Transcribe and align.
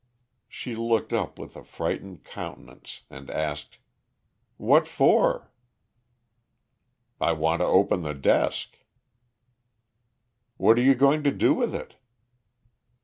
She 0.47 0.75
looked 0.75 1.13
up 1.13 1.37
with 1.37 1.55
a 1.55 1.63
frightened 1.63 2.23
countenance, 2.23 3.03
and 3.11 3.29
asked: 3.29 3.77
"What 4.57 4.87
for?" 4.87 5.51
"I 7.19 7.33
want 7.33 7.59
to 7.61 7.67
open 7.67 8.01
the 8.01 8.15
desk." 8.15 8.79
"What 10.57 10.79
are 10.79 10.83
you 10.83 10.95
going 10.95 11.21
to 11.25 11.31
do 11.31 11.53
with 11.53 11.75
it?" 11.75 11.97